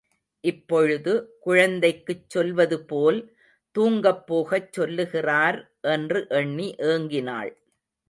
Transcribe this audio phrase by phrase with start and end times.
[0.43, 1.13] இப்பொழுது,
[1.45, 3.19] குழந்தைக்குச் சொல்வது போல்
[3.75, 5.59] தூங்கப் போகச் சொல்லுகிறார்
[5.81, 7.51] என்று எண்ணி ஏங்கினாள்.